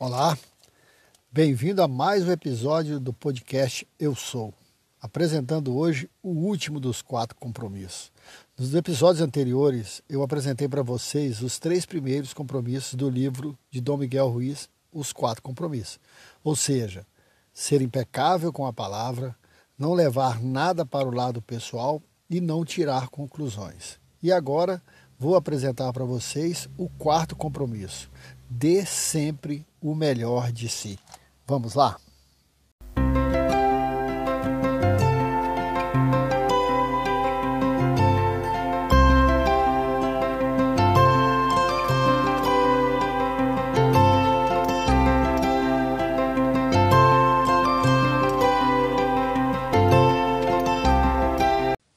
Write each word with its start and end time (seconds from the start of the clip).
Olá, 0.00 0.38
bem-vindo 1.28 1.82
a 1.82 1.88
mais 1.88 2.22
um 2.22 2.30
episódio 2.30 3.00
do 3.00 3.12
podcast 3.12 3.84
Eu 3.98 4.14
Sou, 4.14 4.54
apresentando 5.00 5.76
hoje 5.76 6.08
o 6.22 6.28
último 6.28 6.78
dos 6.78 7.02
quatro 7.02 7.36
compromissos. 7.36 8.12
Nos 8.56 8.72
episódios 8.76 9.20
anteriores, 9.20 10.00
eu 10.08 10.22
apresentei 10.22 10.68
para 10.68 10.84
vocês 10.84 11.42
os 11.42 11.58
três 11.58 11.84
primeiros 11.84 12.32
compromissos 12.32 12.94
do 12.94 13.10
livro 13.10 13.58
de 13.72 13.80
Dom 13.80 13.96
Miguel 13.96 14.28
Ruiz, 14.28 14.68
Os 14.92 15.12
Quatro 15.12 15.42
Compromissos. 15.42 15.98
Ou 16.44 16.54
seja, 16.54 17.04
ser 17.52 17.82
impecável 17.82 18.52
com 18.52 18.66
a 18.66 18.72
palavra, 18.72 19.34
não 19.76 19.94
levar 19.94 20.40
nada 20.40 20.86
para 20.86 21.08
o 21.08 21.12
lado 21.12 21.42
pessoal 21.42 22.00
e 22.30 22.40
não 22.40 22.64
tirar 22.64 23.08
conclusões. 23.08 23.98
E 24.22 24.30
agora 24.30 24.80
vou 25.18 25.34
apresentar 25.34 25.92
para 25.92 26.04
vocês 26.04 26.68
o 26.78 26.88
quarto 26.88 27.34
compromisso: 27.34 28.08
dê 28.48 28.84
sempre 28.86 29.64
o 29.80 29.94
melhor 29.94 30.50
de 30.50 30.68
si. 30.68 30.98
Vamos 31.46 31.74
lá? 31.74 31.98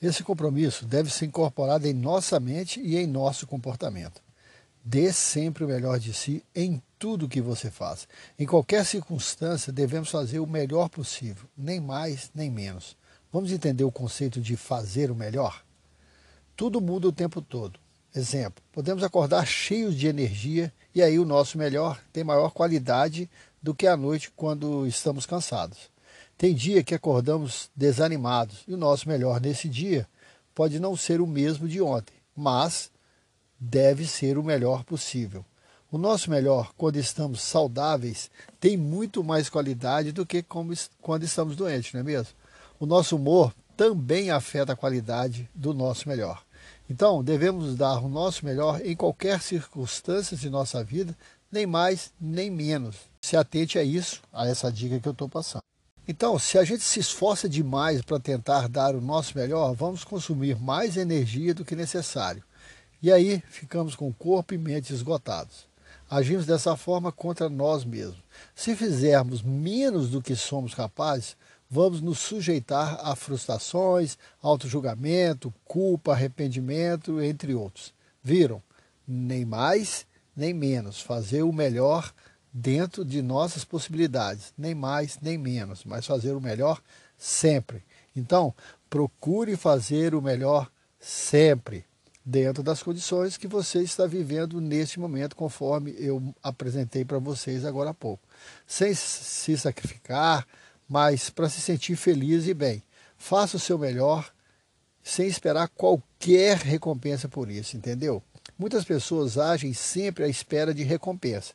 Esse 0.01 0.23
compromisso 0.23 0.85
deve 0.85 1.09
ser 1.09 1.25
incorporado 1.25 1.87
em 1.87 1.93
nossa 1.93 2.39
mente 2.39 2.81
e 2.81 2.97
em 2.97 3.07
nosso 3.07 3.47
comportamento. 3.47 4.21
Dê 4.83 5.13
sempre 5.13 5.63
o 5.63 5.67
melhor 5.67 5.99
de 5.99 6.13
si 6.13 6.43
em 6.55 6.81
tudo 6.97 7.29
que 7.29 7.41
você 7.41 7.69
faz. 7.69 8.07
Em 8.37 8.45
qualquer 8.45 8.85
circunstância, 8.85 9.71
devemos 9.71 10.09
fazer 10.09 10.39
o 10.39 10.47
melhor 10.47 10.89
possível, 10.89 11.47
nem 11.55 11.79
mais 11.79 12.31
nem 12.33 12.49
menos. 12.49 12.97
Vamos 13.31 13.51
entender 13.51 13.83
o 13.83 13.91
conceito 13.91 14.41
de 14.41 14.57
fazer 14.57 15.11
o 15.11 15.15
melhor? 15.15 15.63
Tudo 16.55 16.81
muda 16.81 17.07
o 17.07 17.13
tempo 17.13 17.41
todo. 17.41 17.79
Exemplo: 18.13 18.61
podemos 18.71 19.03
acordar 19.03 19.45
cheios 19.45 19.95
de 19.95 20.07
energia 20.07 20.73
e 20.93 21.01
aí 21.01 21.17
o 21.17 21.25
nosso 21.25 21.57
melhor 21.57 22.01
tem 22.11 22.23
maior 22.23 22.51
qualidade 22.51 23.29
do 23.61 23.73
que 23.73 23.87
à 23.87 23.95
noite 23.95 24.31
quando 24.35 24.85
estamos 24.85 25.25
cansados. 25.25 25.89
Tem 26.37 26.53
dia 26.53 26.83
que 26.83 26.95
acordamos 26.95 27.69
desanimados 27.75 28.63
e 28.67 28.73
o 28.73 28.77
nosso 28.77 29.07
melhor 29.07 29.39
nesse 29.39 29.69
dia 29.69 30.07
pode 30.53 30.79
não 30.79 30.97
ser 30.97 31.21
o 31.21 31.27
mesmo 31.27 31.67
de 31.67 31.81
ontem, 31.81 32.15
mas 32.35 32.91
deve 33.61 34.07
ser 34.07 34.39
o 34.39 34.43
melhor 34.43 34.83
possível. 34.83 35.45
O 35.91 35.97
nosso 35.97 36.31
melhor, 36.31 36.71
quando 36.75 36.95
estamos 36.95 37.41
saudáveis, 37.41 38.31
tem 38.59 38.75
muito 38.75 39.23
mais 39.23 39.49
qualidade 39.49 40.11
do 40.11 40.25
que 40.25 40.41
quando 40.41 41.23
estamos 41.23 41.55
doentes, 41.55 41.93
não 41.93 41.99
é 41.99 42.03
mesmo? 42.03 42.33
O 42.79 42.87
nosso 42.87 43.15
humor 43.15 43.53
também 43.77 44.31
afeta 44.31 44.73
a 44.73 44.75
qualidade 44.75 45.47
do 45.53 45.73
nosso 45.73 46.09
melhor. 46.09 46.43
Então, 46.89 47.23
devemos 47.23 47.75
dar 47.75 48.03
o 48.03 48.09
nosso 48.09 48.45
melhor 48.45 48.81
em 48.83 48.95
qualquer 48.95 49.41
circunstância 49.41 50.35
de 50.35 50.49
nossa 50.49 50.83
vida, 50.83 51.15
nem 51.51 51.67
mais 51.67 52.11
nem 52.19 52.49
menos. 52.49 52.95
Se 53.21 53.37
atente 53.37 53.77
a 53.77 53.83
isso, 53.83 54.21
a 54.33 54.47
essa 54.47 54.71
dica 54.71 54.99
que 54.99 55.07
eu 55.07 55.11
estou 55.11 55.29
passando. 55.29 55.61
Então, 56.07 56.39
se 56.39 56.57
a 56.57 56.63
gente 56.63 56.83
se 56.83 56.99
esforça 56.99 57.47
demais 57.47 58.01
para 58.01 58.19
tentar 58.19 58.67
dar 58.67 58.95
o 58.95 59.01
nosso 59.01 59.37
melhor, 59.37 59.73
vamos 59.73 60.03
consumir 60.03 60.59
mais 60.59 60.97
energia 60.97 61.53
do 61.53 61.63
que 61.63 61.75
necessário. 61.75 62.43
E 63.01 63.11
aí 63.11 63.41
ficamos 63.49 63.95
com 63.95 64.13
corpo 64.13 64.53
e 64.53 64.59
mente 64.59 64.93
esgotados. 64.93 65.67
Agimos 66.07 66.45
dessa 66.45 66.75
forma 66.75 67.11
contra 67.11 67.49
nós 67.49 67.83
mesmos. 67.83 68.21
Se 68.53 68.75
fizermos 68.75 69.41
menos 69.41 70.09
do 70.09 70.21
que 70.21 70.35
somos 70.35 70.75
capazes, 70.75 71.35
vamos 71.69 71.99
nos 71.99 72.19
sujeitar 72.19 72.99
a 73.01 73.15
frustrações, 73.15 74.17
auto-julgamento, 74.39 75.51
culpa, 75.65 76.11
arrependimento, 76.11 77.19
entre 77.19 77.55
outros. 77.55 77.91
Viram? 78.23 78.61
Nem 79.07 79.45
mais, 79.45 80.05
nem 80.35 80.53
menos. 80.53 81.01
Fazer 81.01 81.41
o 81.41 81.51
melhor 81.51 82.13
dentro 82.53 83.03
de 83.03 83.21
nossas 83.21 83.63
possibilidades, 83.63 84.53
nem 84.55 84.75
mais, 84.75 85.17
nem 85.21 85.39
menos, 85.39 85.83
mas 85.85 86.05
fazer 86.05 86.33
o 86.33 86.41
melhor 86.41 86.79
sempre. 87.17 87.81
Então, 88.15 88.53
procure 88.89 89.55
fazer 89.55 90.13
o 90.13 90.21
melhor 90.21 90.69
sempre 90.99 91.85
dentro 92.23 92.61
das 92.61 92.83
condições 92.83 93.37
que 93.37 93.47
você 93.47 93.81
está 93.81 94.05
vivendo 94.05 94.61
neste 94.61 94.99
momento, 94.99 95.35
conforme 95.35 95.95
eu 95.97 96.33
apresentei 96.41 97.03
para 97.03 97.19
vocês 97.19 97.65
agora 97.65 97.89
há 97.89 97.93
pouco. 97.93 98.23
Sem 98.65 98.93
se 98.93 99.57
sacrificar, 99.57 100.47
mas 100.87 101.29
para 101.29 101.49
se 101.49 101.59
sentir 101.61 101.95
feliz 101.95 102.47
e 102.47 102.53
bem. 102.53 102.83
Faça 103.17 103.57
o 103.57 103.59
seu 103.59 103.77
melhor 103.77 104.31
sem 105.03 105.27
esperar 105.27 105.67
qualquer 105.69 106.57
recompensa 106.57 107.27
por 107.27 107.49
isso, 107.49 107.75
entendeu? 107.75 108.21
Muitas 108.57 108.83
pessoas 108.83 109.37
agem 109.37 109.73
sempre 109.73 110.23
à 110.23 110.27
espera 110.27 110.73
de 110.73 110.83
recompensa. 110.83 111.53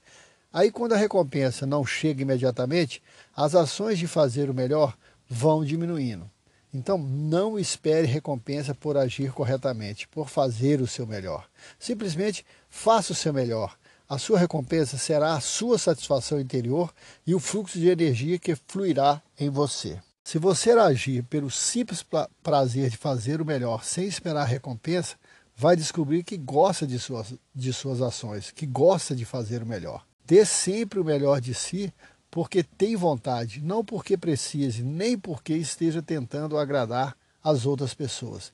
Aí, 0.52 0.70
quando 0.70 0.94
a 0.94 0.96
recompensa 0.96 1.66
não 1.66 1.84
chega 1.84 2.22
imediatamente, 2.22 3.02
as 3.36 3.54
ações 3.54 3.98
de 3.98 4.06
fazer 4.06 4.48
o 4.50 4.54
melhor 4.54 4.96
vão 5.28 5.64
diminuindo. 5.64 6.28
Então, 6.72 6.98
não 6.98 7.58
espere 7.58 8.06
recompensa 8.06 8.74
por 8.74 8.96
agir 8.96 9.32
corretamente, 9.32 10.06
por 10.08 10.28
fazer 10.28 10.80
o 10.80 10.86
seu 10.86 11.06
melhor. 11.06 11.48
Simplesmente 11.78 12.44
faça 12.68 13.12
o 13.12 13.16
seu 13.16 13.32
melhor. 13.32 13.76
A 14.08 14.18
sua 14.18 14.38
recompensa 14.38 14.96
será 14.96 15.34
a 15.34 15.40
sua 15.40 15.78
satisfação 15.78 16.38
interior 16.38 16.92
e 17.26 17.34
o 17.34 17.40
fluxo 17.40 17.78
de 17.78 17.88
energia 17.88 18.38
que 18.38 18.54
fluirá 18.54 19.20
em 19.38 19.50
você. 19.50 20.00
Se 20.22 20.38
você 20.38 20.72
agir 20.72 21.22
pelo 21.24 21.50
simples 21.50 22.04
prazer 22.42 22.90
de 22.90 22.96
fazer 22.96 23.40
o 23.40 23.44
melhor 23.44 23.84
sem 23.84 24.06
esperar 24.06 24.44
recompensa, 24.44 25.16
vai 25.56 25.76
descobrir 25.76 26.22
que 26.22 26.36
gosta 26.36 26.86
de 26.86 26.98
suas, 26.98 27.32
de 27.54 27.72
suas 27.72 28.02
ações, 28.02 28.50
que 28.50 28.66
gosta 28.66 29.14
de 29.14 29.24
fazer 29.24 29.62
o 29.62 29.66
melhor. 29.66 30.04
Dê 30.24 30.44
sempre 30.44 30.98
o 30.98 31.04
melhor 31.04 31.40
de 31.40 31.54
si, 31.54 31.92
porque 32.30 32.62
tem 32.62 32.96
vontade, 32.96 33.60
não 33.60 33.84
porque 33.84 34.16
precise, 34.16 34.82
nem 34.82 35.18
porque 35.18 35.54
esteja 35.54 36.02
tentando 36.02 36.58
agradar 36.58 37.16
as 37.42 37.64
outras 37.64 37.94
pessoas. 37.94 38.52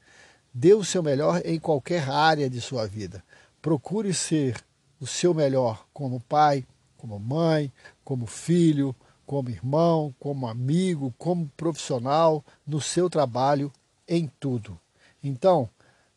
Dê 0.53 0.75
o 0.75 0.85
seu 0.85 1.03
melhor 1.03 1.41
em 1.45 1.59
qualquer 1.59 2.09
área 2.09 2.49
de 2.49 2.61
sua 2.61 2.87
vida. 2.87 3.25
Procure 3.61 4.13
ser 4.13 4.63
o 5.01 5.07
seu 5.07 5.33
melhor 5.33 5.87
como 5.93 6.21
pai, 6.21 6.67
como 6.97 7.19
mãe, 7.19 7.73
como 8.05 8.27
filho, 8.27 8.95
como 9.27 9.51
irmão, 9.51 10.15
como 10.21 10.47
amigo, 10.47 11.15
como 11.17 11.51
profissional, 11.57 12.45
no 12.67 12.81
seu 12.81 13.09
trabalho, 13.09 13.73
em 14.07 14.31
tudo. 14.39 14.79
Então, 15.25 15.69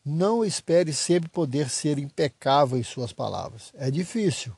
não 0.04 0.44
espere 0.46 0.94
sempre 0.94 1.30
poder 1.30 1.70
ser 1.70 1.98
impecável 1.98 2.78
em 2.78 2.84
suas 2.84 3.14
palavras. 3.14 3.72
É 3.76 3.90
difícil, 3.90 4.56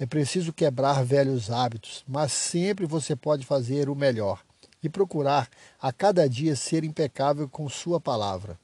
é 0.00 0.06
preciso 0.06 0.50
quebrar 0.50 1.04
velhos 1.04 1.50
hábitos, 1.50 2.02
mas 2.08 2.32
sempre 2.32 2.86
você 2.86 3.14
pode 3.14 3.44
fazer 3.44 3.90
o 3.90 3.94
melhor 3.94 4.40
e 4.82 4.88
procurar 4.88 5.46
a 5.78 5.92
cada 5.92 6.26
dia 6.26 6.56
ser 6.56 6.84
impecável 6.84 7.46
com 7.46 7.68
sua 7.68 8.00
palavra. 8.00 8.58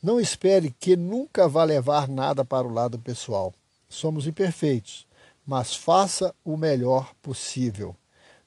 Não 0.00 0.20
espere 0.20 0.72
que 0.78 0.94
nunca 0.94 1.48
vá 1.48 1.64
levar 1.64 2.06
nada 2.06 2.44
para 2.44 2.64
o 2.64 2.72
lado 2.72 2.96
pessoal. 2.96 3.52
Somos 3.88 4.28
imperfeitos, 4.28 5.04
mas 5.44 5.74
faça 5.74 6.32
o 6.44 6.56
melhor 6.56 7.12
possível. 7.20 7.96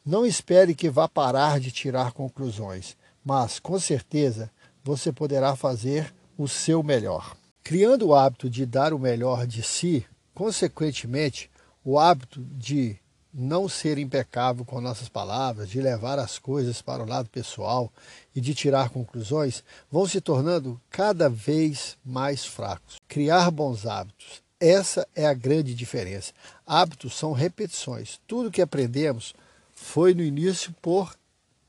Não 0.05 0.25
espere 0.25 0.73
que 0.73 0.89
vá 0.89 1.09
parar 1.09 1.59
de 1.59 1.69
tirar 1.69 2.13
conclusões, 2.13 2.95
mas 3.25 3.59
com 3.59 3.77
certeza 3.77 4.49
você 4.81 5.11
poderá 5.11 5.53
fazer 5.57 6.13
o 6.37 6.47
seu 6.47 6.81
melhor. 6.81 7.35
Criando 7.61 8.07
o 8.07 8.15
hábito 8.15 8.49
de 8.49 8.65
dar 8.65 8.93
o 8.93 8.99
melhor 8.99 9.45
de 9.45 9.61
si, 9.61 10.05
consequentemente, 10.33 11.50
o 11.83 11.99
hábito 11.99 12.41
de 12.57 12.97
não 13.33 13.69
ser 13.69 13.97
impecável 13.97 14.65
com 14.65 14.81
nossas 14.81 15.07
palavras, 15.07 15.69
de 15.69 15.81
levar 15.81 16.19
as 16.19 16.37
coisas 16.37 16.81
para 16.81 17.01
o 17.01 17.07
lado 17.07 17.29
pessoal 17.29 17.91
e 18.35 18.41
de 18.41 18.53
tirar 18.53 18.89
conclusões, 18.89 19.63
vão 19.89 20.05
se 20.05 20.19
tornando 20.19 20.79
cada 20.89 21.29
vez 21.29 21.97
mais 22.03 22.45
fracos. 22.45 22.97
Criar 23.07 23.49
bons 23.49 23.85
hábitos. 23.85 24.43
Essa 24.59 25.07
é 25.15 25.25
a 25.25 25.33
grande 25.33 25.73
diferença. 25.73 26.33
Hábitos 26.67 27.15
são 27.15 27.31
repetições. 27.31 28.19
Tudo 28.27 28.51
que 28.51 28.61
aprendemos 28.61 29.33
foi 29.73 30.13
no 30.13 30.21
início 30.21 30.75
por 30.81 31.15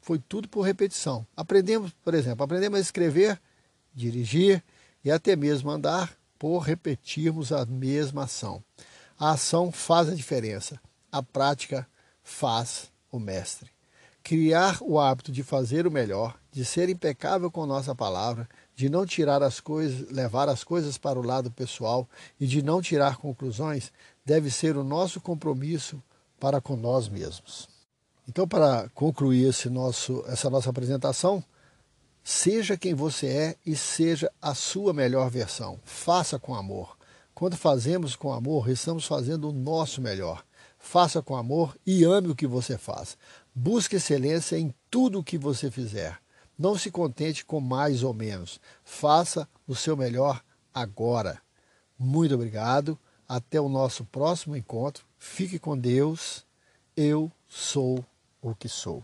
foi 0.03 0.19
tudo 0.19 0.49
por 0.49 0.63
repetição. 0.63 1.25
Aprendemos, 1.37 1.93
por 2.05 2.13
exemplo, 2.13 2.45
aprendemos 2.45 2.77
a 2.77 2.83
escrever, 2.83 3.41
dirigir 3.95 4.61
e 5.05 5.13
até 5.13 5.37
mesmo 5.37 5.71
andar 5.71 6.13
por 6.37 6.59
repetirmos 6.59 7.53
a 7.53 7.65
mesma 7.65 8.25
ação. 8.25 8.63
A 9.23 9.31
ação 9.31 9.71
faz 9.71 10.09
a 10.09 10.17
diferença, 10.17 10.81
a 11.13 11.23
prática 11.23 11.87
faz 12.25 12.91
o 13.09 13.21
mestre. 13.21 13.71
Criar 14.21 14.79
o 14.81 14.99
hábito 14.99 15.31
de 15.31 15.45
fazer 15.45 15.87
o 15.87 15.93
melhor, 15.93 16.37
de 16.51 16.65
ser 16.65 16.89
impecável 16.89 17.49
com 17.49 17.65
nossa 17.65 17.95
palavra, 17.95 18.49
de 18.75 18.89
não 18.89 19.07
tirar 19.07 19.41
as 19.41 19.61
coisas, 19.61 20.11
levar 20.11 20.49
as 20.49 20.65
coisas 20.65 20.99
para 20.99 21.21
o 21.21 21.25
lado 21.25 21.53
pessoal 21.53 22.09
e 22.41 22.49
de 22.49 22.63
não 22.63 22.83
tirar 22.83 23.17
conclusões, 23.17 23.93
deve 24.25 24.51
ser 24.51 24.77
o 24.77 24.83
nosso 24.83 25.21
compromisso 25.21 26.03
para 26.41 26.61
com 26.61 26.75
nós 26.75 27.09
mesmos. 27.09 27.69
Então, 28.29 28.49
para 28.49 28.89
concluir 28.89 29.51
esse 29.51 29.71
nosso, 29.71 30.25
essa 30.27 30.51
nossa 30.51 30.69
apresentação, 30.69 31.45
seja 32.25 32.77
quem 32.77 32.93
você 32.93 33.27
é 33.29 33.57
e 33.65 33.77
seja 33.77 34.33
a 34.43 34.53
sua 34.53 34.93
melhor 34.93 35.31
versão. 35.31 35.79
Faça 35.85 36.41
com 36.41 36.57
amor. 36.57 37.01
Quando 37.35 37.57
fazemos 37.57 38.15
com 38.15 38.33
amor, 38.33 38.69
estamos 38.69 39.07
fazendo 39.07 39.49
o 39.49 39.53
nosso 39.53 40.01
melhor. 40.01 40.45
Faça 40.79 41.23
com 41.23 41.37
amor 41.37 41.77
e 41.87 42.05
ame 42.05 42.29
o 42.29 42.35
que 42.35 42.47
você 42.47 42.77
faz. 42.77 43.17
Busque 43.55 43.97
excelência 43.97 44.59
em 44.59 44.75
tudo 44.91 45.21
o 45.21 45.25
que 45.25 45.39
você 45.39 45.71
fizer. 45.71 46.19
Não 46.59 46.77
se 46.77 46.91
contente 46.91 47.45
com 47.45 47.61
mais 47.61 48.03
ou 48.03 48.13
menos. 48.13 48.61
Faça 48.85 49.49
o 49.67 49.75
seu 49.75 49.97
melhor 49.97 50.43
agora. 50.73 51.41
Muito 51.99 52.35
obrigado. 52.35 52.99
Até 53.29 53.61
o 53.61 53.69
nosso 53.69 54.05
próximo 54.05 54.57
encontro. 54.57 55.05
Fique 55.19 55.59
com 55.59 55.79
Deus. 55.79 56.45
Eu 56.97 57.31
sou 57.49 58.05
o 58.43 58.55
que 58.55 58.69
sou. 58.69 59.03